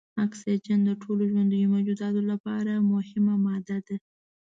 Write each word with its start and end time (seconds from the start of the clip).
اکسیجن 0.25 0.79
د 0.85 0.91
ټولو 1.01 1.23
ژوندیو 1.31 1.71
موجوداتو 1.73 2.21
لپاره 2.31 2.71
مهمه 2.91 3.35
ماده 3.45 3.77
ده. 3.87 3.95